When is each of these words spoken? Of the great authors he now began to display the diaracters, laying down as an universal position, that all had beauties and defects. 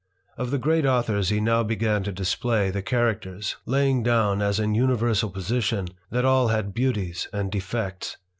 Of 0.35 0.49
the 0.49 0.57
great 0.57 0.83
authors 0.83 1.29
he 1.29 1.39
now 1.39 1.61
began 1.61 2.01
to 2.05 2.11
display 2.11 2.71
the 2.71 2.81
diaracters, 2.81 3.57
laying 3.67 4.01
down 4.01 4.41
as 4.41 4.57
an 4.59 4.73
universal 4.73 5.29
position, 5.29 5.89
that 6.09 6.25
all 6.25 6.47
had 6.47 6.73
beauties 6.73 7.27
and 7.31 7.51
defects. 7.51 8.17